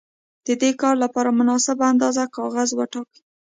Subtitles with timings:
[0.45, 3.19] د دې کار لپاره مناسبه اندازه کاغذ وټاکئ.